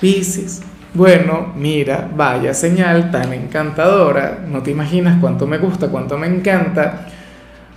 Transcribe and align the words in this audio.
Piscis, 0.00 0.62
bueno, 0.94 1.52
mira, 1.56 2.08
vaya 2.14 2.54
señal 2.54 3.10
tan 3.10 3.32
encantadora, 3.32 4.44
no 4.46 4.62
te 4.62 4.70
imaginas 4.70 5.18
cuánto 5.20 5.46
me 5.46 5.58
gusta, 5.58 5.88
cuánto 5.88 6.16
me 6.16 6.26
encanta, 6.26 7.08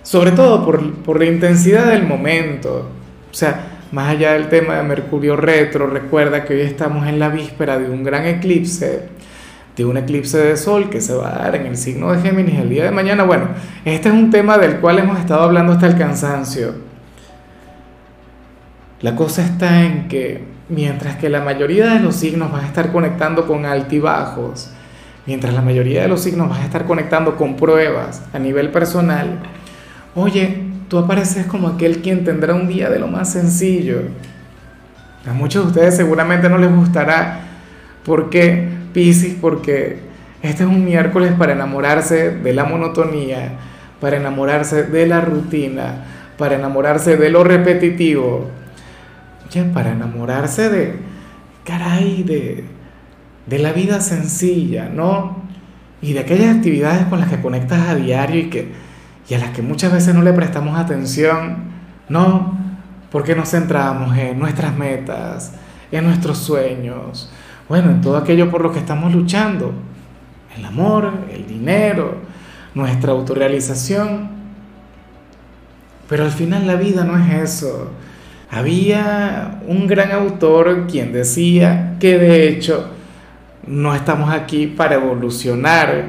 sobre 0.04 0.32
todo 0.32 0.64
por, 0.64 0.94
por 1.04 1.20
la 1.20 1.26
intensidad 1.26 1.88
del 1.88 2.04
momento, 2.04 2.90
o 3.30 3.34
sea, 3.34 3.80
más 3.92 4.10
allá 4.10 4.34
del 4.34 4.50
tema 4.50 4.76
de 4.76 4.84
Mercurio 4.84 5.36
retro, 5.36 5.88
recuerda 5.88 6.46
que 6.46 6.54
hoy 6.54 6.62
estamos 6.62 7.08
en 7.08 7.20
la 7.20 7.30
víspera 7.30 7.80
de 7.80 7.90
un 7.90 8.04
gran 8.04 8.26
eclipse, 8.26 9.10
de 9.76 9.86
un 9.86 9.98
eclipse 9.98 10.38
de 10.38 10.58
sol 10.58 10.90
que 10.90 11.02
se 11.02 11.14
va 11.14 11.36
a 11.36 11.40
dar 11.40 11.56
en 11.56 11.66
el 11.66 11.78
signo 11.78 12.12
de 12.12 12.22
Géminis 12.22 12.60
el 12.60 12.70
día 12.70 12.84
de 12.84 12.92
mañana. 12.92 13.24
Bueno, 13.24 13.48
este 13.86 14.10
es 14.10 14.14
un 14.14 14.30
tema 14.30 14.58
del 14.58 14.78
cual 14.78 15.00
hemos 15.00 15.20
estado 15.20 15.44
hablando 15.44 15.74
hasta 15.74 15.88
el 15.88 15.98
cansancio. 15.98 16.76
La 19.02 19.16
cosa 19.16 19.44
está 19.44 19.84
en 19.84 20.08
que 20.08 20.59
mientras 20.70 21.18
que 21.18 21.30
la 21.30 21.42
mayoría 21.42 21.88
de 21.88 22.00
los 22.00 22.16
signos 22.16 22.52
van 22.52 22.64
a 22.64 22.68
estar 22.68 22.92
conectando 22.92 23.48
con 23.48 23.66
altibajos, 23.66 24.70
mientras 25.26 25.54
la 25.54 25.62
mayoría 25.62 26.04
de 26.04 26.08
los 26.08 26.22
signos 26.22 26.50
van 26.50 26.62
a 26.62 26.66
estar 26.66 26.86
conectando 26.86 27.36
con 27.36 27.56
pruebas 27.56 28.22
a 28.34 28.40
nivel 28.40 28.70
personal, 28.70 29.40
oye, 30.16 30.64
tú 30.88 31.00
apareces 31.00 31.46
como 31.46 31.68
aquel 31.68 32.02
quien 32.02 32.24
tendrá 32.24 32.54
un 32.54 32.68
día 32.68 32.90
de 32.90 33.00
lo 33.00 33.08
más 33.08 33.32
sencillo. 33.32 34.02
A 35.30 35.34
muchos 35.34 35.64
de 35.64 35.70
ustedes 35.70 35.96
seguramente 35.96 36.50
no 36.50 36.58
les 36.58 36.74
gustará. 36.74 37.42
¿Por 38.06 38.30
qué, 38.30 38.70
Pisces? 38.94 39.36
Porque 39.40 40.00
este 40.42 40.64
es 40.64 40.70
un 40.70 40.86
miércoles 40.86 41.34
para 41.38 41.54
enamorarse 41.54 42.32
de 42.32 42.54
la 42.54 42.64
monotonía, 42.64 43.52
para 44.00 44.18
enamorarse 44.18 44.84
de 44.84 45.06
la 45.06 45.22
rutina, 45.22 46.06
para 46.38 46.56
enamorarse 46.56 47.18
de 47.18 47.30
lo 47.30 47.44
repetitivo, 47.44 48.50
para 49.74 49.92
enamorarse 49.92 50.70
de, 50.70 51.00
caray, 51.66 52.24
de, 52.24 52.66
de 53.48 53.60
la 53.60 53.72
vida 53.74 54.00
sencilla, 54.00 54.90
¿no? 54.90 55.38
Y 56.02 56.14
de 56.14 56.20
aquellas 56.20 56.56
actividades 56.56 57.06
con 57.08 57.20
las 57.20 57.30
que 57.30 57.42
conectas 57.42 57.90
a 57.90 57.96
diario 57.96 58.42
y, 58.42 58.50
que, 58.50 58.72
y 59.28 59.34
a 59.34 59.40
las 59.40 59.50
que 59.50 59.62
muchas 59.62 59.92
veces 59.92 60.14
no 60.14 60.22
le 60.22 60.34
prestamos 60.34 60.78
atención, 60.78 61.58
¿no? 62.08 62.58
Porque 63.12 63.36
nos 63.36 63.50
centramos 63.50 64.16
en 64.18 64.38
nuestras 64.38 64.76
metas, 64.78 65.54
en 65.92 66.06
nuestros 66.06 66.38
sueños, 66.38 67.32
bueno, 67.68 67.90
en 67.92 68.02
todo 68.02 68.18
aquello 68.18 68.50
por 68.50 68.62
lo 68.62 68.72
que 68.72 68.80
estamos 68.80 69.14
luchando, 69.14 69.74
el 70.56 70.66
amor, 70.66 71.12
el 71.32 71.48
dinero, 71.48 72.18
nuestra 72.74 73.12
autorrealización. 73.12 74.30
Pero 76.08 76.24
al 76.24 76.32
final 76.32 76.66
la 76.66 76.76
vida 76.76 77.04
no 77.04 77.18
es 77.18 77.34
eso. 77.34 77.92
Había 78.52 79.62
un 79.68 79.86
gran 79.86 80.12
autor 80.12 80.88
quien 80.88 81.14
decía 81.14 81.96
que 82.00 82.18
de 82.18 82.50
hecho 82.50 82.90
no 83.68 83.94
estamos 83.94 84.32
aquí 84.32 84.66
para 84.66 84.96
evolucionar, 84.96 86.06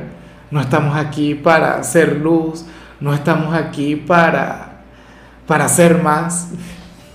no 0.50 0.60
estamos 0.60 0.96
aquí 0.96 1.34
para 1.34 1.76
hacer 1.76 2.16
luz, 2.16 2.64
no 2.98 3.12
estamos 3.12 3.54
aquí 3.54 3.94
para, 3.94 4.80
para 5.46 5.66
hacer 5.66 6.02
más, 6.02 6.48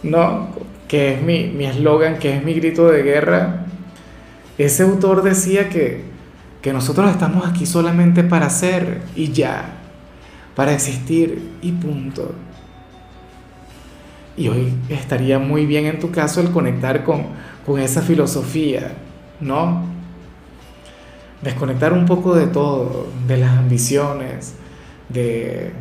¿no? 0.04 0.50
Que 0.88 1.16
es 1.16 1.22
mi 1.24 1.66
eslogan, 1.66 2.20
que 2.20 2.38
es 2.38 2.44
mi 2.44 2.54
grito 2.54 2.88
de 2.88 3.02
guerra. 3.02 3.66
Ese 4.60 4.84
autor 4.84 5.24
decía 5.24 5.70
que, 5.70 6.04
que 6.62 6.72
nosotros 6.72 7.12
estamos 7.12 7.48
aquí 7.48 7.66
solamente 7.66 8.24
para 8.24 8.50
ser 8.50 9.02
y 9.16 9.32
ya, 9.32 9.66
para 10.56 10.74
existir 10.74 11.52
y 11.62 11.72
punto. 11.72 12.34
Y 14.38 14.50
hoy 14.50 14.74
estaría 14.90 15.40
muy 15.40 15.66
bien 15.66 15.86
en 15.86 16.00
tu 16.00 16.12
caso 16.12 16.42
el 16.42 16.52
conectar 16.52 17.04
con, 17.04 17.28
esa 17.80 18.02
filosofía, 18.02 18.92
¿no? 19.40 19.84
Desconectar 21.42 21.94
un 21.94 22.06
poco 22.06 22.36
de 22.36 22.48
todo, 22.48 23.08
de 23.28 23.38
las 23.38 23.58
ambiciones, 23.58 24.56
de, 25.10 25.72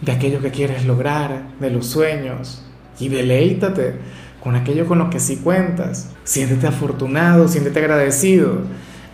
de 0.00 0.12
aquello 0.12 0.40
que 0.40 0.50
quieres 0.50 0.84
lograr, 0.84 1.42
de 1.60 1.70
los 1.70 1.86
sueños, 1.86 2.64
y 3.00 3.08
deleítate 3.08 3.94
con 4.42 4.54
aquello 4.54 4.86
con 4.86 4.98
lo 4.98 5.08
que 5.08 5.20
sí 5.20 5.36
cuentas. 5.36 6.10
Siéntete 6.24 6.66
afortunado, 6.66 7.48
siéntete 7.48 7.78
agradecido. 7.78 8.62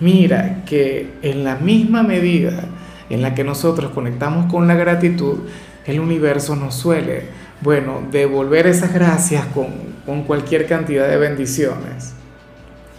Mira 0.01 0.65
que 0.65 1.13
en 1.23 1.45
la 1.45 1.57
misma 1.57 2.03
medida 2.03 2.65
en 3.11 3.23
la 3.23 3.35
que 3.35 3.45
nosotros 3.45 3.93
conectamos 3.93 4.51
con 4.51 4.67
la 4.67 4.75
gratitud, 4.75 5.39
el 5.87 6.01
universo 6.01 6.57
nos 6.57 6.75
suele 6.75 7.48
bueno, 7.61 8.03
devolver 8.11 8.67
esas 8.67 8.93
gracias 8.93 9.45
con, 9.47 9.89
cualquier 10.27 10.67
cantidad 10.67 11.09
de 11.09 11.19
bendiciones. 11.19 12.15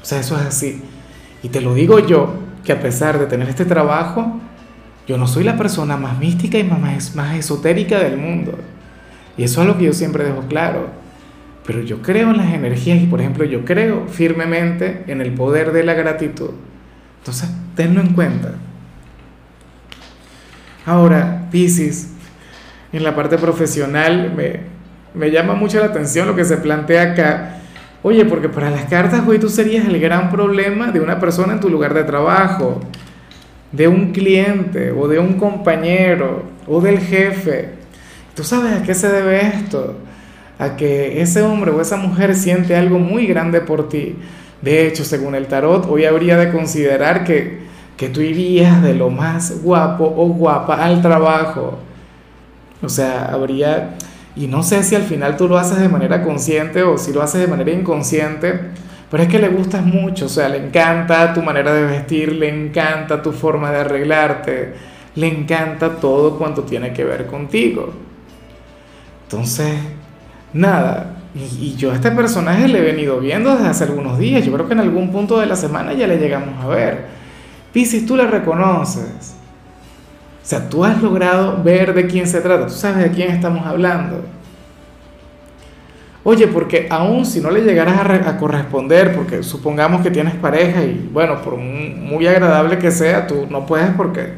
O 0.01 0.05
sea, 0.05 0.19
eso 0.19 0.39
es 0.39 0.45
así. 0.45 0.81
Y 1.41 1.49
te 1.49 1.61
lo 1.61 1.73
digo 1.73 1.99
yo, 1.99 2.35
que 2.63 2.71
a 2.71 2.79
pesar 2.79 3.17
de 3.17 3.25
tener 3.25 3.49
este 3.49 3.65
trabajo, 3.65 4.39
yo 5.07 5.17
no 5.17 5.25
soy 5.25 5.43
la 5.43 5.57
persona 5.57 5.97
más 5.97 6.19
mística 6.19 6.59
y 6.59 6.63
más, 6.63 7.15
más 7.15 7.35
esotérica 7.35 7.99
del 7.99 8.17
mundo. 8.17 8.59
Y 9.37 9.43
eso 9.43 9.61
es 9.61 9.67
lo 9.67 9.77
que 9.77 9.85
yo 9.85 9.93
siempre 9.93 10.23
dejo 10.23 10.41
claro. 10.47 10.87
Pero 11.65 11.81
yo 11.81 12.01
creo 12.01 12.31
en 12.31 12.37
las 12.37 12.53
energías 12.53 13.01
y, 13.01 13.07
por 13.07 13.21
ejemplo, 13.21 13.45
yo 13.45 13.65
creo 13.65 14.07
firmemente 14.07 15.03
en 15.07 15.21
el 15.21 15.33
poder 15.33 15.71
de 15.71 15.83
la 15.83 15.93
gratitud. 15.93 16.51
Entonces, 17.19 17.49
tenlo 17.75 18.01
en 18.01 18.13
cuenta. 18.13 18.53
Ahora, 20.85 21.47
Pisces, 21.51 22.09
en 22.91 23.03
la 23.03 23.15
parte 23.15 23.37
profesional 23.37 24.33
me, 24.35 25.31
llama 25.31 25.53
mucho 25.53 25.79
la 25.79 25.87
atención 25.87 26.27
lo 26.27 26.35
que 26.35 26.45
se 26.45 26.57
plantea 26.57 27.11
acá. 27.11 27.55
Oye, 28.01 28.25
porque 28.25 28.49
para 28.49 28.69
las 28.69 28.85
cartas 28.85 29.23
hoy 29.27 29.39
tú 29.39 29.49
serías 29.49 29.85
el 29.87 29.99
gran 29.99 30.31
problema 30.31 30.91
de 30.91 30.99
una 30.99 31.19
persona 31.19 31.53
en 31.53 31.59
tu 31.59 31.69
lugar 31.69 31.93
de 31.93 32.03
trabajo, 32.03 32.79
de 33.71 33.87
un 33.87 34.11
cliente 34.11 34.91
o 34.91 35.07
de 35.07 35.19
un 35.19 35.33
compañero 35.33 36.43
o 36.65 36.81
del 36.81 36.99
jefe. 36.99 37.69
¿Tú 38.35 38.43
sabes 38.43 38.73
a 38.73 38.83
qué 38.83 38.93
se 38.93 39.09
debe 39.09 39.45
esto? 39.45 39.95
A 40.57 40.75
que 40.75 41.21
ese 41.21 41.41
hombre 41.41 41.71
o 41.71 41.81
esa 41.81 41.97
mujer 41.97 42.35
siente 42.35 42.75
algo 42.75 42.99
muy 42.99 43.27
grande 43.27 43.61
por 43.61 43.89
ti. 43.89 44.15
De 44.61 44.87
hecho, 44.87 45.05
según 45.05 45.35
el 45.35 45.47
tarot, 45.47 45.85
hoy 45.89 46.05
habría 46.05 46.37
de 46.37 46.51
considerar 46.51 47.23
que, 47.23 47.59
que 47.97 48.09
tú 48.09 48.21
irías 48.21 48.81
de 48.81 48.93
lo 48.93 49.09
más 49.09 49.61
guapo 49.61 50.05
o 50.05 50.27
guapa 50.29 50.83
al 50.83 51.01
trabajo 51.01 51.79
o 52.81 52.89
sea, 52.89 53.25
habría, 53.25 53.97
y 54.35 54.47
no 54.47 54.63
sé 54.63 54.83
si 54.83 54.95
al 54.95 55.03
final 55.03 55.37
tú 55.37 55.47
lo 55.47 55.57
haces 55.57 55.79
de 55.79 55.89
manera 55.89 56.23
consciente 56.23 56.83
o 56.83 56.97
si 56.97 57.11
lo 57.13 57.21
haces 57.21 57.41
de 57.41 57.47
manera 57.47 57.71
inconsciente, 57.71 58.59
pero 59.09 59.23
es 59.23 59.29
que 59.29 59.39
le 59.39 59.49
gustas 59.49 59.85
mucho, 59.85 60.25
o 60.25 60.29
sea, 60.29 60.49
le 60.49 60.57
encanta 60.57 61.33
tu 61.33 61.41
manera 61.41 61.73
de 61.73 61.83
vestir, 61.83 62.33
le 62.33 62.47
encanta 62.47 63.21
tu 63.21 63.31
forma 63.31 63.71
de 63.71 63.79
arreglarte, 63.79 64.73
le 65.15 65.27
encanta 65.27 65.95
todo 65.95 66.37
cuanto 66.37 66.63
tiene 66.63 66.93
que 66.93 67.03
ver 67.03 67.25
contigo. 67.25 67.91
Entonces, 69.23 69.75
nada, 70.53 71.17
y, 71.35 71.75
yo 71.75 71.91
a 71.91 71.95
este 71.95 72.11
personaje 72.11 72.67
le 72.67 72.79
he 72.79 72.81
venido 72.81 73.19
viendo 73.19 73.55
desde 73.55 73.67
hace 73.67 73.83
algunos 73.85 74.17
días, 74.17 74.45
yo 74.45 74.53
creo 74.53 74.67
que 74.67 74.73
en 74.73 74.79
algún 74.79 75.11
punto 75.11 75.39
de 75.39 75.45
la 75.45 75.55
semana 75.55 75.93
ya 75.93 76.07
le 76.07 76.17
llegamos 76.17 76.63
a 76.63 76.67
ver. 76.67 77.05
Piscis, 77.71 78.05
tú 78.05 78.15
la 78.15 78.27
reconoces. 78.27 79.35
O 80.49 80.51
sea, 80.51 80.67
tú 80.67 80.83
has 80.83 80.99
logrado 80.99 81.61
ver 81.63 81.93
de 81.93 82.07
quién 82.07 82.25
se 82.25 82.41
trata, 82.41 82.65
tú 82.65 82.73
sabes 82.73 83.03
de 83.03 83.11
quién 83.11 83.29
estamos 83.29 83.67
hablando. 83.67 84.23
Oye, 86.23 86.47
porque 86.47 86.87
aún 86.89 87.23
si 87.23 87.39
no 87.39 87.51
le 87.51 87.61
llegaras 87.61 87.99
a, 88.27 88.37
corresponder, 88.37 89.15
porque 89.15 89.43
supongamos 89.43 90.01
que 90.01 90.09
tienes 90.09 90.33
pareja 90.33 90.83
y 90.83 91.07
bueno, 91.13 91.39
por 91.43 91.55
muy 91.55 92.25
agradable 92.25 92.79
que 92.79 92.89
sea, 92.89 93.27
tú 93.27 93.45
no 93.47 93.67
puedes 93.67 93.91
porque, 93.91 94.29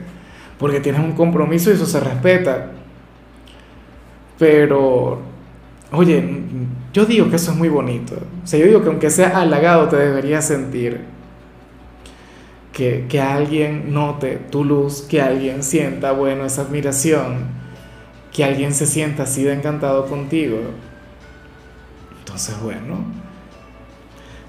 porque 0.59 0.81
tienes 0.81 0.99
un 0.99 1.13
compromiso 1.13 1.71
y 1.71 1.75
eso 1.75 1.85
se 1.85 2.01
respeta. 2.01 2.71
Pero, 4.37 5.21
oye, 5.93 6.43
yo 6.91 7.05
digo 7.05 7.29
que 7.29 7.37
eso 7.37 7.51
es 7.51 7.57
muy 7.57 7.69
bonito. 7.69 8.15
O 8.43 8.45
sea, 8.45 8.59
yo 8.59 8.65
digo 8.65 8.81
que 8.81 8.89
aunque 8.89 9.09
sea 9.09 9.39
halagado 9.39 9.87
te 9.87 9.95
deberías 9.95 10.45
sentir 10.45 11.05
que, 12.73 13.21
alguien 13.21 13.93
note 13.93 14.39
tu 14.49 14.63
luz, 14.63 15.01
que 15.01 15.21
alguien 15.21 15.63
sienta, 15.63 16.11
bueno, 16.13 16.45
esa 16.45 16.63
admiración, 16.63 17.45
que 18.31 18.43
alguien 18.43 18.73
se 18.73 18.85
sienta 18.85 19.23
así 19.23 19.43
de 19.43 19.53
encantado 19.53 20.05
contigo. 20.05 20.57
Entonces, 22.19 22.55
bueno, 22.61 23.21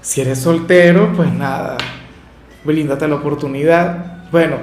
Si 0.01 0.19
eres 0.19 0.39
soltero, 0.39 1.13
pues 1.15 1.31
nada, 1.33 1.77
blíndate 2.65 3.07
la 3.07 3.15
oportunidad. 3.15 4.29
Bueno, 4.31 4.57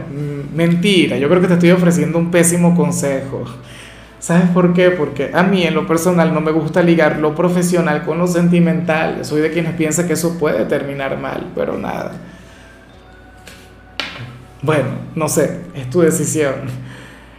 mentira, 0.54 1.16
yo 1.16 1.28
creo 1.30 1.40
que 1.40 1.46
te 1.48 1.54
estoy 1.54 1.70
ofreciendo 1.70 2.18
un 2.18 2.30
pésimo 2.30 2.74
consejo. 2.76 3.44
¿Sabes 4.18 4.50
por 4.50 4.74
qué? 4.74 4.90
Porque 4.90 5.30
a 5.32 5.42
mí 5.42 5.62
en 5.62 5.74
lo 5.74 5.86
personal 5.86 6.34
no 6.34 6.42
me 6.42 6.50
gusta 6.50 6.82
ligar 6.82 7.18
lo 7.18 7.34
profesional 7.34 8.04
con 8.04 8.18
lo 8.18 8.26
sentimental. 8.26 9.24
Soy 9.24 9.40
de 9.40 9.50
quienes 9.50 9.72
piensan 9.74 10.06
que 10.06 10.12
eso 10.12 10.38
puede 10.38 10.66
terminar 10.66 11.18
mal, 11.18 11.52
pero 11.54 11.78
nada. 11.78 12.12
Bueno, 14.62 14.88
no 15.14 15.28
sé, 15.28 15.60
es 15.74 15.88
tu 15.88 16.00
decisión. 16.00 16.54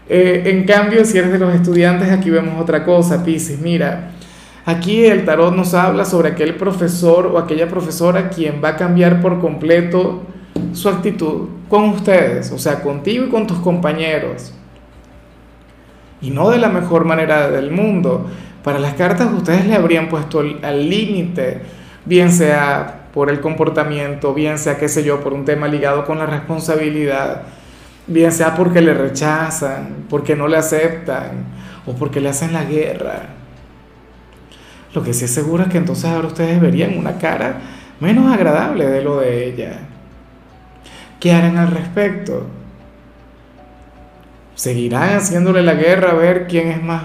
Eh, 0.09 0.44
en 0.45 0.65
cambio, 0.65 1.06
si 1.06 1.18
eres 1.18 1.31
de 1.31 1.39
los 1.39 1.53
estudiantes, 1.53 2.09
aquí 2.09 2.29
vemos 2.29 2.59
otra 2.59 2.83
cosa, 2.83 3.23
Piscis. 3.23 3.59
Mira, 3.59 4.12
aquí 4.65 5.06
el 5.06 5.23
tarot 5.25 5.56
nos 5.56 5.73
habla 5.73 6.06
sobre 6.06 6.29
aquel 6.29 6.56
profesor 6.56 7.27
o 7.27 7.38
aquella 7.38 7.68
profesora 7.68 8.29
quien 8.29 8.62
va 8.63 8.69
a 8.69 8.75
cambiar 8.75 9.21
por 9.21 9.39
completo 9.39 10.23
su 10.73 10.89
actitud 10.89 11.47
con 11.69 11.85
ustedes, 11.89 12.51
o 12.51 12.57
sea, 12.57 12.81
contigo 12.81 13.25
y 13.25 13.29
con 13.29 13.47
tus 13.47 13.59
compañeros 13.59 14.53
y 16.21 16.29
no 16.29 16.50
de 16.50 16.59
la 16.59 16.69
mejor 16.69 17.06
manera 17.06 17.50
del 17.50 17.71
mundo. 17.71 18.27
Para 18.63 18.79
las 18.79 18.94
cartas 18.94 19.33
ustedes 19.33 19.65
le 19.65 19.73
habrían 19.73 20.07
puesto 20.07 20.39
al 20.39 20.89
límite, 20.89 21.62
bien 22.06 22.31
sea 22.31 23.00
por 23.13 23.29
el 23.29 23.41
comportamiento, 23.41 24.33
bien 24.33 24.57
sea, 24.57 24.77
qué 24.77 24.89
sé 24.89 25.03
yo, 25.03 25.21
por 25.21 25.33
un 25.33 25.45
tema 25.45 25.67
ligado 25.67 26.05
con 26.05 26.19
la 26.19 26.25
responsabilidad, 26.25 27.43
bien 28.07 28.31
sea 28.31 28.55
porque 28.55 28.81
le 28.81 28.93
rechazan, 28.93 30.05
porque 30.09 30.35
no 30.35 30.47
le 30.47 30.57
aceptan 30.57 31.45
o 31.85 31.93
porque 31.93 32.21
le 32.21 32.29
hacen 32.29 32.53
la 32.53 32.63
guerra. 32.63 33.23
Lo 34.93 35.03
que 35.03 35.13
sí 35.13 35.25
es 35.25 35.33
seguro 35.33 35.63
es 35.63 35.69
que 35.69 35.77
entonces 35.77 36.05
ahora 36.05 36.27
ustedes 36.27 36.59
verían 36.59 36.97
una 36.97 37.17
cara 37.17 37.61
menos 37.99 38.31
agradable 38.31 38.87
de 38.87 39.01
lo 39.01 39.19
de 39.19 39.45
ella. 39.45 39.79
¿Qué 41.19 41.33
harán 41.33 41.57
al 41.57 41.71
respecto? 41.71 42.47
seguirán 44.61 45.15
haciéndole 45.15 45.63
la 45.63 45.73
guerra 45.73 46.11
a 46.11 46.13
ver 46.13 46.45
quién 46.47 46.67
es 46.67 46.83
más, 46.83 47.01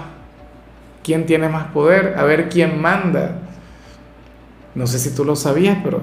quién 1.03 1.25
tiene 1.25 1.49
más 1.49 1.71
poder, 1.71 2.13
a 2.15 2.23
ver 2.23 2.49
quién 2.49 2.79
manda. 2.79 3.31
No 4.77 4.87
sé 4.87 4.99
si 4.99 5.09
tú 5.13 5.25
lo 5.25 5.35
sabías, 5.35 5.77
pero 5.83 6.01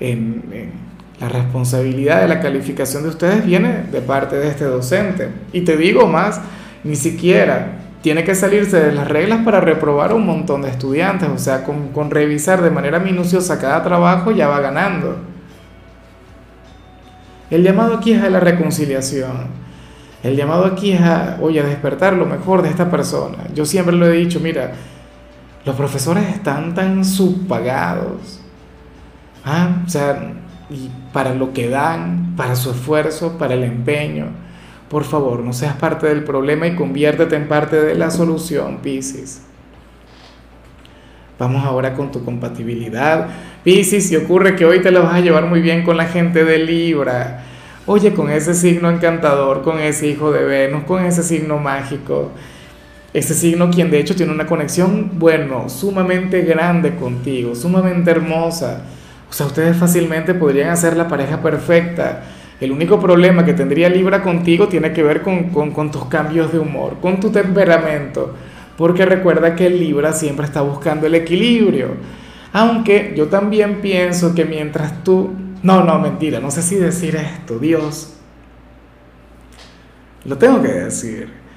la 0.00 1.28
responsabilidad 1.28 2.22
de 2.22 2.28
la 2.28 2.40
calificación 2.40 3.02
de 3.02 3.10
ustedes 3.10 3.44
viene 3.44 3.84
de 3.90 4.00
parte 4.00 4.36
de 4.36 4.48
este 4.48 4.64
docente. 4.64 5.28
Y 5.52 5.62
te 5.62 5.76
digo 5.76 6.06
más, 6.06 6.40
ni 6.84 6.96
siquiera 6.96 7.72
tiene 8.00 8.24
que 8.24 8.34
salirse 8.34 8.80
de 8.80 8.92
las 8.92 9.08
reglas 9.08 9.44
para 9.44 9.60
reprobar 9.60 10.12
a 10.12 10.14
un 10.14 10.24
montón 10.24 10.62
de 10.62 10.70
estudiantes, 10.70 11.28
o 11.28 11.38
sea, 11.38 11.64
con, 11.64 11.88
con 11.88 12.10
revisar 12.10 12.62
de 12.62 12.70
manera 12.70 13.00
minuciosa 13.00 13.58
cada 13.58 13.82
trabajo 13.82 14.30
ya 14.30 14.48
va 14.48 14.60
ganando. 14.60 15.16
El 17.50 17.62
llamado 17.62 17.96
aquí 17.96 18.12
es 18.12 18.22
a 18.22 18.30
la 18.30 18.40
reconciliación 18.40 19.68
el 20.22 20.36
llamado 20.36 20.64
aquí 20.64 20.92
es 20.92 21.00
a, 21.00 21.38
oye, 21.40 21.60
a 21.60 21.64
despertar 21.64 22.14
lo 22.14 22.26
mejor 22.26 22.62
de 22.62 22.68
esta 22.68 22.90
persona. 22.90 23.38
Yo 23.54 23.64
siempre 23.64 23.94
lo 23.94 24.06
he 24.06 24.12
dicho, 24.12 24.40
mira, 24.40 24.72
los 25.64 25.76
profesores 25.76 26.28
están 26.28 26.74
tan 26.74 27.04
subpagados. 27.04 28.40
¿ah? 29.44 29.82
O 29.86 29.88
sea, 29.88 30.32
y 30.70 30.90
para 31.12 31.34
lo 31.34 31.52
que 31.52 31.68
dan, 31.68 32.34
para 32.36 32.56
su 32.56 32.70
esfuerzo, 32.70 33.38
para 33.38 33.54
el 33.54 33.64
empeño. 33.64 34.26
Por 34.88 35.04
favor, 35.04 35.40
no 35.40 35.52
seas 35.52 35.76
parte 35.76 36.06
del 36.06 36.24
problema 36.24 36.66
y 36.66 36.74
conviértete 36.74 37.36
en 37.36 37.48
parte 37.48 37.76
de 37.76 37.94
la 37.94 38.10
solución, 38.10 38.78
Piscis. 38.78 39.42
Vamos 41.38 41.64
ahora 41.64 41.94
con 41.94 42.10
tu 42.10 42.24
compatibilidad. 42.24 43.28
Piscis, 43.62 44.08
si 44.08 44.16
ocurre 44.16 44.56
que 44.56 44.64
hoy 44.64 44.80
te 44.80 44.90
lo 44.90 45.02
vas 45.02 45.14
a 45.14 45.20
llevar 45.20 45.46
muy 45.46 45.60
bien 45.60 45.84
con 45.84 45.96
la 45.96 46.06
gente 46.06 46.44
de 46.44 46.58
Libra 46.58 47.44
Oye, 47.90 48.12
con 48.12 48.30
ese 48.30 48.52
signo 48.52 48.90
encantador, 48.90 49.62
con 49.62 49.80
ese 49.80 50.08
hijo 50.08 50.30
de 50.30 50.44
Venus, 50.44 50.84
con 50.84 51.06
ese 51.06 51.22
signo 51.22 51.56
mágico, 51.56 52.32
ese 53.12 53.34
signo 53.34 53.70
quien 53.70 53.90
de 53.90 54.00
hecho 54.00 54.14
tiene 54.14 54.32
una 54.32 54.46
conexión, 54.46 55.12
bueno, 55.18 55.68
sumamente 55.68 56.42
grande 56.42 56.94
contigo, 56.96 57.54
sumamente 57.54 58.10
hermosa. 58.10 58.82
O 59.30 59.32
sea, 59.32 59.46
ustedes 59.46 59.76
fácilmente 59.76 60.34
podrían 60.34 60.70
hacer 60.70 60.96
la 60.96 61.08
pareja 61.08 61.42
perfecta. 61.42 62.22
El 62.60 62.72
único 62.72 62.98
problema 62.98 63.44
que 63.44 63.54
tendría 63.54 63.88
Libra 63.88 64.22
contigo 64.22 64.68
tiene 64.68 64.92
que 64.92 65.02
ver 65.02 65.22
con, 65.22 65.50
con, 65.50 65.90
tus 65.90 66.06
cambios 66.06 66.52
de 66.52 66.58
humor, 66.58 66.96
con 67.00 67.20
tu 67.20 67.30
temperamento. 67.30 68.34
Porque 68.76 69.06
recuerda 69.06 69.54
que 69.54 69.70
Libra 69.70 70.12
siempre 70.12 70.46
está 70.46 70.60
buscando 70.62 71.06
el 71.06 71.14
equilibrio. 71.14 71.88
Aunque 72.52 73.14
yo 73.16 73.26
también 73.28 73.80
pienso 73.80 74.34
que 74.34 74.44
mientras 74.44 75.04
tú 75.04 75.30
no, 75.62 75.84
no, 75.84 75.98
mentira, 75.98 76.40
no 76.40 76.50
sé 76.50 76.62
si 76.62 76.76
decir 76.76 77.16
esto, 77.16 77.58
Dios. 77.58 78.14
Lo 80.24 80.36
tengo 80.36 80.62
que 80.62 80.68
decir. 80.68 81.47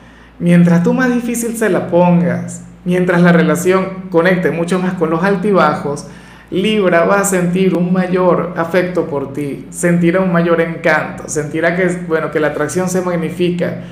Mientras 0.41 0.83
tú 0.83 0.93
más 0.93 1.13
difícil 1.13 1.55
se 1.55 1.69
la 1.69 1.87
pongas, 1.87 2.63
mientras 2.83 3.21
la 3.21 3.31
relación 3.31 4.09
conecte 4.09 4.51
mucho 4.51 4.79
más 4.79 4.95
con 4.95 5.09
los 5.09 5.23
altibajos, 5.23 6.07
Libra 6.49 7.05
va 7.05 7.21
a 7.21 7.23
sentir 7.23 7.75
un 7.75 7.93
mayor 7.93 8.55
afecto 8.57 9.05
por 9.05 9.31
ti, 9.31 9.67
sentirá 9.69 10.19
un 10.19 10.33
mayor 10.33 10.59
encanto, 10.59 11.29
sentirá 11.29 11.77
que, 11.77 11.87
bueno, 12.09 12.29
que 12.29 12.41
la 12.41 12.47
atracción 12.47 12.89
se 12.89 13.01
magnifica, 13.01 13.83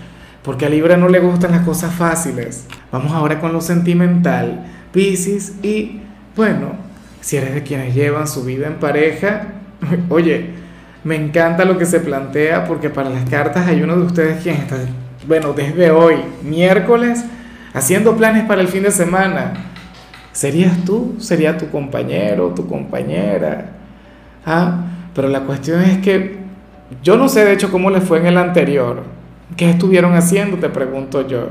porque 0.44 0.66
a 0.66 0.70
Libra 0.70 0.98
no 0.98 1.08
le 1.08 1.20
gustan 1.20 1.52
las 1.52 1.62
cosas 1.62 1.94
fáciles. 1.94 2.66
Vamos 2.92 3.14
ahora 3.14 3.40
con 3.40 3.54
lo 3.54 3.62
sentimental, 3.62 4.66
Pisces, 4.92 5.54
y 5.64 6.02
bueno, 6.36 6.74
si 7.22 7.38
eres 7.38 7.54
de 7.54 7.64
quienes 7.64 7.96
llevan 7.96 8.28
su 8.28 8.44
vida 8.44 8.68
en 8.68 8.76
pareja, 8.76 9.54
Oye, 10.10 10.50
me 11.04 11.16
encanta 11.16 11.66
lo 11.66 11.78
que 11.78 11.86
se 11.86 12.00
plantea 12.00 12.66
porque 12.66 12.90
para 12.90 13.10
las 13.10 13.30
cartas 13.30 13.68
hay 13.68 13.82
uno 13.82 13.96
de 13.96 14.04
ustedes 14.04 14.44
quien 14.44 14.56
está, 14.56 14.78
bueno, 15.30 15.54
desde 15.54 15.92
hoy, 15.92 16.16
miércoles, 16.42 17.24
haciendo 17.72 18.18
planes 18.18 18.46
para 18.46 18.62
el 18.62 18.68
fin 18.68 18.82
de 18.82 18.90
semana. 18.90 19.54
¿Serías 20.32 20.84
tú? 20.86 21.18
¿Sería 21.20 21.56
tu 21.56 21.70
compañero, 21.70 22.48
tu 22.56 22.68
compañera? 22.68 23.70
¿Ah? 24.44 24.86
Pero 25.14 25.28
la 25.28 25.42
cuestión 25.42 25.82
es 25.84 26.00
que 26.00 26.40
yo 27.04 27.16
no 27.16 27.30
sé 27.30 27.46
de 27.46 27.54
hecho 27.54 27.72
cómo 27.72 27.92
le 27.92 28.02
fue 28.02 28.18
en 28.18 28.26
el 28.26 28.38
anterior. 28.40 29.04
¿Qué 29.56 29.70
estuvieron 29.70 30.16
haciendo? 30.16 30.58
Te 30.58 30.70
pregunto 30.70 31.28
yo. 31.28 31.50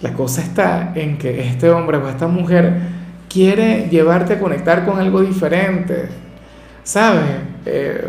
La 0.00 0.12
cosa 0.12 0.40
está 0.40 0.92
en 0.94 1.18
que 1.18 1.48
este 1.48 1.68
hombre 1.68 1.96
o 1.96 2.08
esta 2.08 2.28
mujer 2.28 2.78
quiere 3.28 3.88
llevarte 3.90 4.34
a 4.34 4.38
conectar 4.38 4.86
con 4.86 5.00
algo 5.00 5.20
diferente 5.20 6.08
¿Sabes? 6.84 7.24
Eh, 7.66 8.08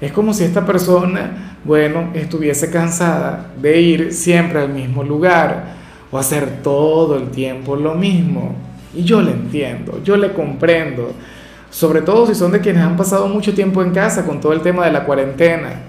es 0.00 0.10
como 0.10 0.34
si 0.34 0.42
esta 0.42 0.66
persona, 0.66 1.51
bueno, 1.64 2.10
estuviese 2.14 2.70
cansada 2.70 3.52
de 3.60 3.80
ir 3.80 4.12
siempre 4.12 4.60
al 4.60 4.70
mismo 4.70 5.04
lugar 5.04 5.74
o 6.10 6.18
hacer 6.18 6.62
todo 6.62 7.16
el 7.16 7.30
tiempo 7.30 7.76
lo 7.76 7.94
mismo. 7.94 8.54
Y 8.94 9.04
yo 9.04 9.22
le 9.22 9.30
entiendo, 9.30 10.00
yo 10.04 10.16
le 10.16 10.32
comprendo, 10.32 11.12
sobre 11.70 12.02
todo 12.02 12.26
si 12.26 12.34
son 12.34 12.52
de 12.52 12.60
quienes 12.60 12.82
han 12.82 12.96
pasado 12.96 13.28
mucho 13.28 13.54
tiempo 13.54 13.82
en 13.82 13.92
casa 13.92 14.26
con 14.26 14.40
todo 14.40 14.52
el 14.52 14.60
tema 14.60 14.84
de 14.84 14.92
la 14.92 15.04
cuarentena. 15.04 15.80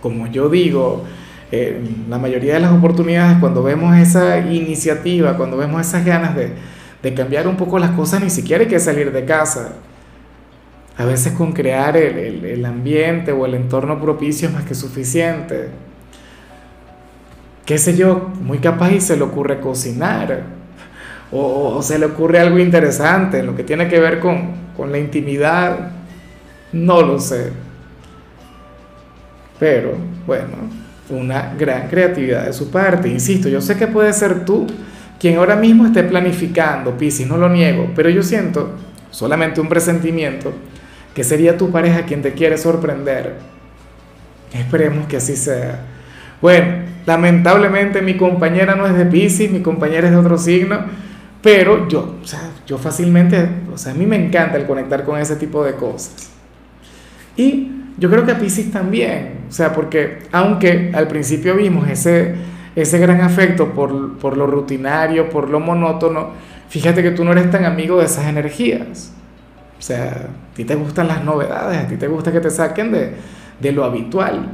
Como 0.00 0.26
yo 0.26 0.48
digo, 0.48 1.04
eh, 1.52 1.80
la 2.08 2.18
mayoría 2.18 2.54
de 2.54 2.60
las 2.60 2.72
oportunidades 2.72 3.38
cuando 3.38 3.62
vemos 3.62 3.96
esa 3.96 4.38
iniciativa, 4.38 5.36
cuando 5.36 5.56
vemos 5.56 5.86
esas 5.86 6.04
ganas 6.04 6.34
de, 6.34 6.52
de 7.02 7.14
cambiar 7.14 7.46
un 7.46 7.56
poco 7.56 7.78
las 7.78 7.90
cosas, 7.90 8.22
ni 8.22 8.30
siquiera 8.30 8.62
hay 8.62 8.68
que 8.68 8.80
salir 8.80 9.12
de 9.12 9.24
casa 9.24 9.74
a 10.98 11.04
veces 11.04 11.32
con 11.32 11.52
crear 11.52 11.96
el, 11.96 12.64
ambiente 12.64 13.32
o 13.32 13.46
el 13.46 13.54
entorno 13.54 14.00
propicio 14.00 14.48
es 14.48 14.54
más 14.54 14.64
que 14.64 14.74
suficiente. 14.74 15.68
Qué 17.64 17.78
sé 17.78 17.96
yo, 17.96 18.30
muy 18.40 18.58
capaz 18.58 18.92
y 18.92 19.00
se 19.00 19.16
le 19.16 19.22
ocurre 19.22 19.60
cocinar. 19.60 20.42
O, 21.30 21.80
se 21.82 21.98
le 21.98 22.06
ocurre 22.06 22.40
algo 22.40 22.58
interesante 22.58 23.42
lo 23.42 23.56
que 23.56 23.64
tiene 23.64 23.88
que 23.88 23.98
ver 23.98 24.20
con, 24.20 24.52
con 24.76 24.92
la 24.92 24.98
intimidad. 24.98 25.92
No 26.72 27.00
lo 27.00 27.18
sé. 27.18 27.52
Pero, 29.58 29.92
bueno, 30.26 30.56
una 31.08 31.54
gran 31.58 31.88
creatividad 31.88 32.46
de 32.46 32.52
su 32.52 32.70
parte. 32.70 33.08
Insisto, 33.08 33.48
yo 33.48 33.60
sé 33.60 33.76
que 33.76 33.86
puede 33.86 34.12
ser 34.12 34.44
tú 34.44 34.66
quien 35.18 35.38
ahora 35.38 35.54
mismo 35.54 35.86
esté 35.86 36.02
planificando, 36.02 36.98
Piscis, 36.98 37.28
no 37.28 37.36
lo 37.36 37.48
niego, 37.48 37.90
pero 37.94 38.10
yo 38.10 38.24
siento 38.24 38.70
solamente 39.10 39.60
un 39.60 39.68
presentimiento 39.68 40.52
que 41.14 41.24
sería 41.24 41.56
tu 41.56 41.70
pareja 41.70 42.02
quien 42.02 42.22
te 42.22 42.32
quiere 42.32 42.58
sorprender. 42.58 43.36
Esperemos 44.52 45.06
que 45.06 45.16
así 45.16 45.36
sea. 45.36 45.80
Bueno, 46.40 46.84
lamentablemente 47.06 48.02
mi 48.02 48.16
compañera 48.16 48.74
no 48.74 48.86
es 48.86 48.96
de 48.96 49.06
Pisces, 49.06 49.50
mi 49.50 49.60
compañera 49.60 50.08
es 50.08 50.12
de 50.12 50.18
otro 50.18 50.38
signo, 50.38 50.80
pero 51.42 51.88
yo, 51.88 52.16
o 52.22 52.26
sea, 52.26 52.50
yo 52.66 52.78
fácilmente, 52.78 53.48
o 53.72 53.78
sea, 53.78 53.92
a 53.92 53.94
mí 53.94 54.06
me 54.06 54.16
encanta 54.16 54.56
el 54.56 54.66
conectar 54.66 55.04
con 55.04 55.18
ese 55.18 55.36
tipo 55.36 55.64
de 55.64 55.74
cosas. 55.74 56.30
Y 57.36 57.70
yo 57.98 58.10
creo 58.10 58.24
que 58.24 58.32
a 58.32 58.38
Pisces 58.38 58.70
también, 58.70 59.40
o 59.48 59.52
sea, 59.52 59.72
porque 59.72 60.20
aunque 60.32 60.90
al 60.94 61.08
principio 61.08 61.56
vimos 61.56 61.88
ese, 61.88 62.34
ese 62.76 62.98
gran 62.98 63.20
afecto 63.20 63.72
por, 63.72 64.18
por 64.18 64.36
lo 64.36 64.46
rutinario, 64.46 65.30
por 65.30 65.48
lo 65.48 65.60
monótono, 65.60 66.30
fíjate 66.68 67.02
que 67.02 67.10
tú 67.10 67.24
no 67.24 67.32
eres 67.32 67.50
tan 67.50 67.64
amigo 67.64 67.98
de 67.98 68.06
esas 68.06 68.26
energías. 68.26 69.12
O 69.82 69.84
sea, 69.84 70.28
a 70.52 70.54
ti 70.54 70.64
te 70.64 70.76
gustan 70.76 71.08
las 71.08 71.24
novedades, 71.24 71.76
a 71.76 71.88
ti 71.88 71.96
te 71.96 72.06
gusta 72.06 72.30
que 72.30 72.38
te 72.38 72.50
saquen 72.50 72.92
de, 72.92 73.14
de 73.58 73.72
lo 73.72 73.84
habitual. 73.84 74.46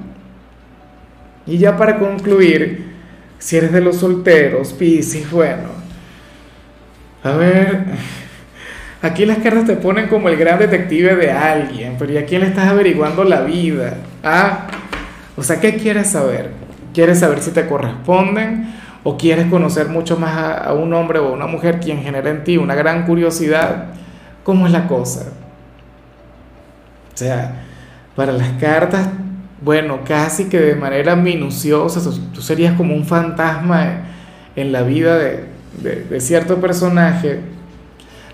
Y 1.47 1.59
ya 1.59 1.77
para 1.77 1.99
concluir, 1.99 2.95
si 3.39 3.59
eres 3.59 3.71
de 3.71 3.83
los 3.83 3.97
solteros, 3.97 4.73
Piscis, 4.73 5.31
bueno, 5.31 5.69
a 7.23 7.33
ver, 7.33 7.85
aquí 9.03 9.27
las 9.27 9.37
cartas 9.37 9.67
te 9.67 9.77
ponen 9.77 10.09
como 10.09 10.31
el 10.31 10.37
gran 10.39 10.59
detective 10.59 11.15
de 11.15 11.31
alguien, 11.31 11.97
pero 11.99 12.11
¿y 12.15 12.17
a 12.17 12.25
quién 12.25 12.41
le 12.41 12.47
estás 12.47 12.67
averiguando 12.67 13.23
la 13.23 13.43
vida? 13.43 13.99
Ah, 14.25 14.67
o 15.37 15.43
sea, 15.43 15.61
¿qué 15.61 15.77
quieres 15.77 16.09
saber? 16.09 16.53
¿Quieres 16.95 17.19
saber 17.19 17.41
si 17.41 17.51
te 17.51 17.67
corresponden? 17.67 18.73
¿O 19.05 19.19
quieres 19.19 19.45
conocer 19.49 19.89
mucho 19.89 20.17
más 20.17 20.63
a, 20.65 20.73
un 20.73 20.95
hombre 20.95 21.19
o 21.19 21.35
una 21.35 21.47
mujer 21.47 21.81
quien 21.81 22.03
genera 22.03 22.31
en 22.31 22.45
ti 22.45 22.57
una 22.57 22.75
gran 22.75 23.05
curiosidad? 23.05 23.89
¿Cómo 24.49 24.65
es 24.65 24.73
la 24.73 24.89
cosa? 24.89 25.27
O 27.13 27.17
sea, 27.19 27.67
para 28.17 28.33
las 28.33 28.53
cartas 28.53 29.07
bueno, 29.61 30.01
casi 30.07 30.45
que 30.49 30.59
de 30.59 30.75
manera 30.75 31.17
minuciosa, 31.17 32.01
tú, 32.33 32.41
serías 32.41 32.75
como 32.75 32.95
un 32.95 33.05
fantasma 33.05 34.05
en, 34.57 34.73
la 34.73 34.81
vida 34.85 35.19
de, 35.19 36.21
cierto 36.23 36.63
personaje, 36.63 37.41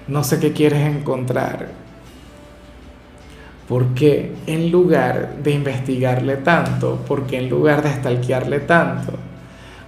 no 0.07 0.23
sé 0.23 0.39
qué 0.39 0.53
quieres 0.53 0.87
encontrar. 0.87 1.67
Porque 3.67 4.35
en 4.47 4.71
lugar 4.71 5.39
de 5.43 5.51
investigarle 5.51 6.37
tanto, 6.37 7.03
porque 7.09 7.39
en 7.39 7.51
lugar 7.51 7.83
de 7.83 7.93
stalkearle 7.93 8.61
tanto, 8.61 9.15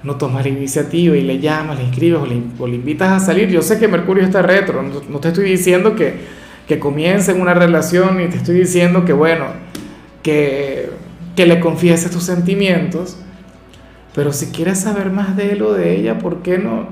no 0.03 0.17
tomas 0.17 0.45
la 0.45 0.51
iniciativa 0.51 1.17
y 1.17 1.23
le 1.23 1.39
llamas, 1.39 1.79
le 1.79 1.85
inscribes 1.85 2.21
o 2.59 2.67
le, 2.67 2.75
invitas 2.75 3.11
a 3.11 3.25
salir. 3.25 3.49
Yo 3.49 3.63
sé 3.63 3.79
que 3.79 3.89
Mercurio 3.89 4.25
está 4.25 4.43
retro, 4.43 4.83
no, 4.83 5.19
te 5.21 5.29
estoy 5.29 5.49
diciendo 5.51 5.95
que, 5.95 6.15
que 6.69 6.79
comiencen 6.79 7.41
una 7.41 7.55
relación 7.55 8.21
y 8.21 8.29
te 8.29 8.37
estoy 8.37 8.59
diciendo 8.59 9.05
que, 9.05 9.13
bueno, 9.13 9.47
que 10.23 10.91
que 11.37 11.47
le 11.47 11.61
confieses 11.61 12.11
tus 12.11 12.25
sentimientos, 12.25 13.19
pero 14.15 14.33
si 14.33 14.47
quieres 14.47 14.81
saber 14.81 15.11
más 15.11 15.37
de 15.37 15.53
él 15.53 15.63
o 15.63 15.75
de 15.75 15.95
ella, 15.95 16.19
¿por 16.19 16.39
qué 16.39 16.59
no, 16.59 16.89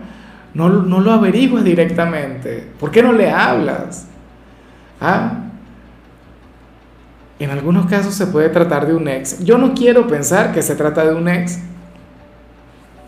no, 0.52 0.68
no 0.68 1.00
lo 1.00 1.10
averiguas 1.10 1.64
directamente? 1.64 2.68
¿Por 2.78 2.90
qué 2.90 3.02
no 3.02 3.14
le 3.14 3.30
hablas? 3.30 4.06
¿Ah? 5.00 5.40
En 7.38 7.50
algunos 7.50 7.86
casos 7.86 8.14
se 8.14 8.26
puede 8.26 8.50
tratar 8.50 8.86
de 8.86 8.94
un 8.94 9.08
ex. 9.08 9.42
Yo 9.42 9.56
no 9.56 9.74
quiero 9.74 10.06
pensar 10.06 10.52
que 10.52 10.60
se 10.60 10.76
trata 10.76 11.04
de 11.04 11.14
un 11.14 11.26
ex, 11.26 11.58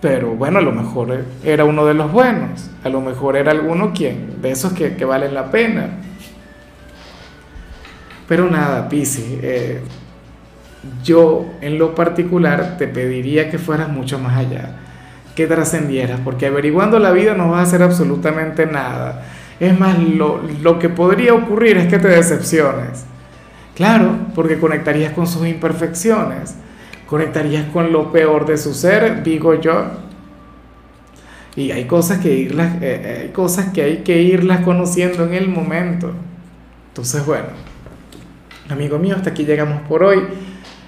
pero 0.08 0.36
bueno, 0.36 0.60
a 0.60 0.62
lo 0.62 0.70
mejor 0.70 1.24
era 1.42 1.64
uno 1.64 1.84
de 1.84 1.92
los 1.92 2.12
buenos, 2.12 2.70
a 2.84 2.88
lo 2.88 3.00
mejor 3.00 3.36
era 3.36 3.50
alguno 3.50 3.92
quien, 3.92 4.40
de 4.40 4.52
esos 4.52 4.72
que, 4.72 5.04
valen 5.04 5.34
la 5.34 5.50
pena. 5.50 5.88
Pero 8.28 8.48
nada, 8.48 8.88
Pisi, 8.88 9.40
eh, 9.42 9.80
yo 11.02 11.46
en 11.60 11.76
lo 11.76 11.96
particular 11.96 12.76
te 12.78 12.86
pediría 12.86 13.50
que 13.50 13.58
fueras 13.58 13.88
mucho 13.88 14.20
más 14.20 14.36
allá, 14.36 14.76
que 15.34 15.48
trascendieras, 15.48 16.20
porque 16.22 16.46
averiguando 16.46 17.00
la 17.00 17.10
vida 17.10 17.34
no 17.34 17.50
vas 17.50 17.58
a 17.58 17.62
hacer 17.62 17.82
absolutamente 17.82 18.64
nada. 18.64 19.24
Es 19.58 19.76
más, 19.76 19.98
lo, 19.98 20.40
lo 20.62 20.78
que 20.78 20.88
podría 20.88 21.34
ocurrir 21.34 21.78
es 21.78 21.88
que 21.88 21.98
te 21.98 22.06
decepciones. 22.06 23.06
Claro, 23.74 24.12
porque 24.36 24.60
conectarías 24.60 25.12
con 25.14 25.26
sus 25.26 25.48
imperfecciones, 25.48 26.54
conectarías 27.06 27.68
con 27.70 27.92
lo 27.92 28.12
peor 28.12 28.46
de 28.46 28.58
su 28.58 28.74
ser, 28.74 29.22
digo 29.22 29.54
yo. 29.60 29.84
Y 31.54 31.70
hay 31.70 31.86
cosas 31.86 32.18
que, 32.18 32.34
irlas, 32.34 32.74
eh, 32.76 32.78
eh, 32.82 33.20
hay 33.22 33.28
cosas 33.30 33.72
que 33.72 33.82
hay 33.82 33.96
que 33.98 34.20
irlas 34.20 34.60
conociendo 34.60 35.24
en 35.24 35.34
el 35.34 35.48
momento. 35.48 36.12
Entonces, 36.88 37.24
bueno, 37.24 37.46
amigo 38.68 38.98
mío, 38.98 39.16
hasta 39.16 39.30
aquí 39.30 39.44
llegamos 39.44 39.80
por 39.88 40.02
hoy. 40.02 40.22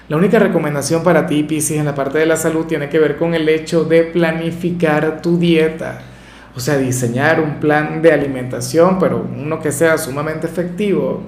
La 0.09 0.17
única 0.17 0.39
recomendación 0.39 1.03
para 1.03 1.27
ti, 1.27 1.43
Piscis, 1.43 1.77
en 1.77 1.85
la 1.85 1.95
parte 1.95 2.17
de 2.17 2.25
la 2.25 2.35
salud 2.35 2.65
tiene 2.65 2.89
que 2.89 2.99
ver 2.99 3.17
con 3.17 3.33
el 3.33 3.47
hecho 3.47 3.83
de 3.83 4.03
planificar 4.03 5.21
tu 5.21 5.37
dieta. 5.37 6.01
O 6.55 6.59
sea, 6.59 6.77
diseñar 6.77 7.39
un 7.39 7.59
plan 7.59 8.01
de 8.01 8.11
alimentación, 8.11 8.97
pero 8.99 9.25
uno 9.35 9.59
que 9.59 9.71
sea 9.71 9.97
sumamente 9.97 10.47
efectivo 10.47 11.21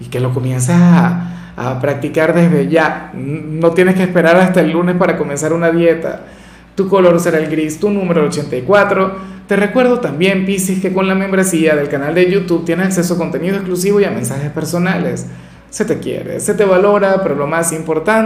y 0.00 0.06
que 0.06 0.20
lo 0.20 0.32
comiences 0.32 0.76
a, 0.76 1.35
a 1.56 1.80
practicar 1.80 2.34
desde 2.34 2.68
ya. 2.68 3.10
No 3.14 3.72
tienes 3.72 3.96
que 3.96 4.02
esperar 4.02 4.36
hasta 4.36 4.60
el 4.60 4.70
lunes 4.70 4.96
para 4.96 5.16
comenzar 5.16 5.52
una 5.52 5.70
dieta. 5.70 6.20
Tu 6.74 6.88
color 6.88 7.18
será 7.18 7.38
el 7.38 7.48
gris, 7.50 7.80
tu 7.80 7.90
número 7.90 8.24
84. 8.26 9.36
Te 9.48 9.56
recuerdo 9.56 10.00
también, 10.00 10.44
Piscis, 10.44 10.82
que 10.82 10.92
con 10.92 11.08
la 11.08 11.14
membresía 11.14 11.74
del 11.74 11.88
canal 11.88 12.14
de 12.14 12.30
YouTube 12.30 12.64
tienes 12.64 12.88
acceso 12.88 13.14
a 13.14 13.18
contenido 13.18 13.56
exclusivo 13.56 14.00
y 14.00 14.04
a 14.04 14.10
mensajes 14.10 14.50
personales 14.50 15.26
se 15.70 15.84
te 15.84 15.98
quiere, 15.98 16.40
se 16.40 16.54
te 16.54 16.64
valora, 16.64 17.22
pero 17.22 17.34
lo 17.34 17.46
más 17.46 17.72
importante 17.72 18.24